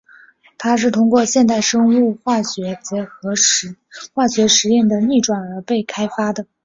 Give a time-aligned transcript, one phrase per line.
[0.57, 3.35] 它是通过现代生物化学结合
[4.15, 6.47] 化学实验的逆转而被开发的。